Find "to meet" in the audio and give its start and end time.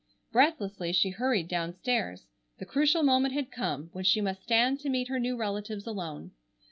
4.79-5.09